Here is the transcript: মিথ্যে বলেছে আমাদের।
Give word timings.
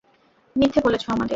মিথ্যে 0.55 0.79
বলেছে 0.81 1.07
আমাদের। 1.07 1.29